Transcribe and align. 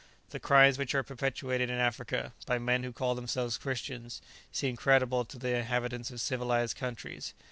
The 0.31 0.39
crimes 0.39 0.79
which 0.79 0.95
are 0.95 1.03
perpetuated 1.03 1.69
in 1.69 1.75
Africa, 1.77 2.33
by 2.47 2.57
men 2.57 2.81
who 2.81 2.91
call 2.91 3.13
themselves 3.13 3.59
Christians, 3.59 4.19
seem 4.51 4.71
incredible 4.71 5.25
to 5.25 5.37
the 5.37 5.55
inhabitants 5.57 6.09
of 6.09 6.19
civilized 6.19 6.75
countries. 6.75 7.35